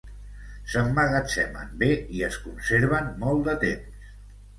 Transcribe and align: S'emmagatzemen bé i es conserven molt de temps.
S'emmagatzemen 0.69 1.75
bé 1.83 1.89
i 2.19 2.23
es 2.29 2.37
conserven 2.45 3.13
molt 3.25 3.45
de 3.51 3.55
temps. 3.65 4.09